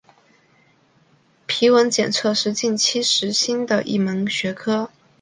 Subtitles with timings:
[1.45, 4.89] 皮纹检测是近期时兴的一门学科。